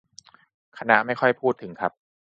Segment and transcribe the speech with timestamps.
[0.77, 1.91] คณะไม่ค่อยพูดถึงครับ